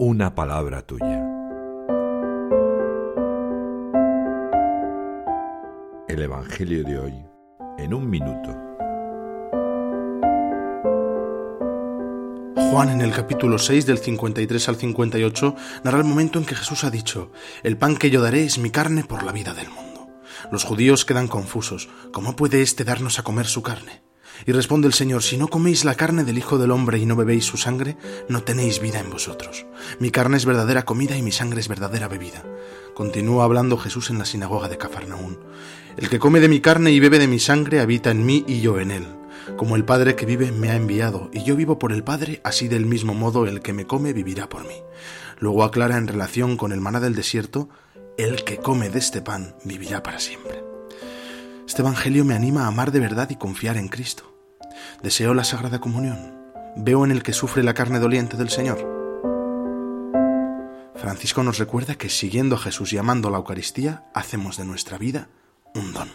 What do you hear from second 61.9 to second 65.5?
que siguiendo a Jesús y amando la Eucaristía, hacemos de nuestra vida